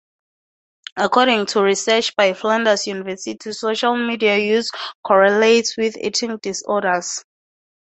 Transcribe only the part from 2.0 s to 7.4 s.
by Flinders University social media use correlates with eating disorders.